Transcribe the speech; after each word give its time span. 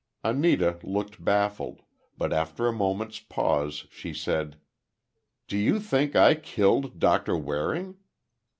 Anita 0.23 0.79
looked 0.81 1.23
baffled, 1.23 1.83
but 2.17 2.33
after 2.33 2.65
a 2.65 2.73
moment's 2.73 3.19
pause, 3.19 3.85
she 3.91 4.15
said, 4.15 4.59
"Do 5.47 5.55
you 5.55 5.79
think 5.79 6.15
I 6.15 6.33
killed 6.33 6.97
Doctor 6.97 7.37
Waring?" 7.37 7.97